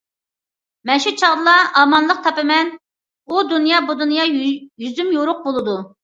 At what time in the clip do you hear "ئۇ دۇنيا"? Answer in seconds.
3.33-3.81